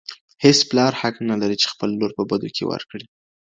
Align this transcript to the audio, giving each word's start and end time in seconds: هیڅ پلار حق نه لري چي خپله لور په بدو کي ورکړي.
هیڅ 0.43 0.59
پلار 0.69 0.91
حق 1.01 1.15
نه 1.29 1.35
لري 1.41 1.55
چي 1.61 1.67
خپله 1.73 1.93
لور 1.99 2.11
په 2.17 2.23
بدو 2.29 2.49
کي 2.55 2.63
ورکړي. 2.71 3.05